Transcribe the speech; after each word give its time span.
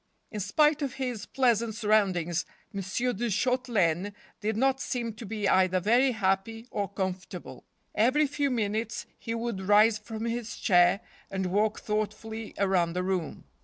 In 0.31 0.39
spite 0.39 0.81
of 0.81 0.95
his 0.95 1.27
pleasant 1.27 1.75
surroundings 1.75 2.43
M. 2.73 2.81
de 2.81 3.27
Shaute¬ 3.29 3.69
laine 3.69 4.15
did 4.39 4.57
not 4.57 4.81
seem 4.81 5.13
to 5.13 5.27
be 5.27 5.47
either 5.47 5.79
very 5.79 6.09
happy 6.13 6.65
or 6.71 6.91
com¬ 6.91 7.13
fortable. 7.13 7.65
Every 7.93 8.25
few 8.25 8.49
minutes 8.49 9.05
he 9.19 9.35
would 9.35 9.61
rise 9.61 9.99
from 9.99 10.25
his 10.25 10.57
chair 10.57 11.01
and 11.29 11.45
walk 11.51 11.81
thoughtfully 11.81 12.55
around 12.57 12.93
the 12.93 13.03
room. 13.03 13.43